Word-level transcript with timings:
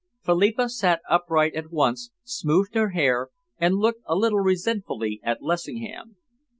Philippa 0.23 0.67
sat 0.67 0.99
upright 1.07 1.53
at 1.53 1.69
once, 1.71 2.09
smoothed 2.23 2.73
her 2.73 2.89
hair 2.89 3.27
and 3.59 3.75
looked 3.75 4.01
a 4.07 4.15
little 4.15 4.39
resentfully 4.39 5.19
at 5.23 5.43
Lessingham. 5.43 6.15